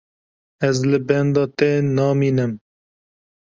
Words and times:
Ez 0.69 0.77
li 0.91 0.99
benda 1.09 1.43
te 1.57 1.69
namînim. 1.95 2.51